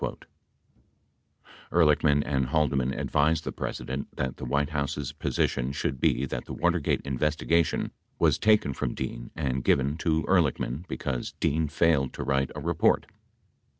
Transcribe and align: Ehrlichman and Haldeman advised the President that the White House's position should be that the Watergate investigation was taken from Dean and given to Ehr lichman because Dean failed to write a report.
Ehrlichman 1.71 2.23
and 2.25 2.47
Haldeman 2.47 2.91
advised 2.91 3.43
the 3.43 3.51
President 3.51 4.07
that 4.15 4.37
the 4.37 4.45
White 4.45 4.71
House's 4.71 5.11
position 5.11 5.71
should 5.71 6.01
be 6.01 6.25
that 6.25 6.45
the 6.45 6.53
Watergate 6.55 7.01
investigation 7.01 7.91
was 8.17 8.39
taken 8.39 8.73
from 8.73 8.95
Dean 8.95 9.29
and 9.35 9.63
given 9.63 9.97
to 9.97 10.23
Ehr 10.27 10.41
lichman 10.41 10.87
because 10.87 11.33
Dean 11.33 11.67
failed 11.67 12.13
to 12.13 12.23
write 12.23 12.49
a 12.55 12.59
report. 12.61 13.05